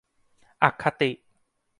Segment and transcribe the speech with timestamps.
[0.63, 1.11] อคติ!